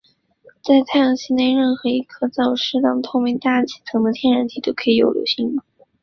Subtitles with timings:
[0.63, 5.59] 在太阳系内任何一颗有着适当且透明大气层的天体都可以有流星雨。